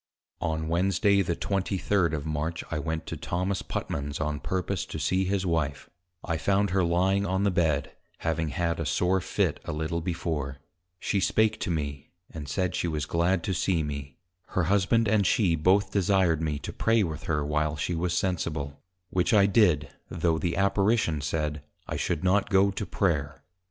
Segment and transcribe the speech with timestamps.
[0.39, 2.13] On Wednesday the 23d.
[2.13, 5.91] of March, I went to Thomas Putman's, on purpose to see his Wife:
[6.23, 7.91] I found her lying on the Bed,
[8.21, 10.57] having had a sore Fit a little before;
[10.99, 14.17] she spake to me, and said, she was glad to see me;
[14.47, 18.81] her Husband and she both desired me to Pray with her while she was sensible;
[19.11, 23.43] which I did, though the Apparition said, _I should not go to Prayer.